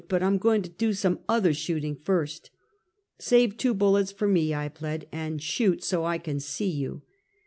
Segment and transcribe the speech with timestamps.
[0.09, 2.49] But I'm going to do some other shooting first."
[3.19, 7.03] "Save two bullets for me!" I plead, "and shoot so that I can see you."